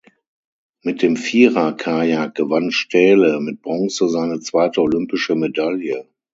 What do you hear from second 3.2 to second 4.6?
mit Bronze seine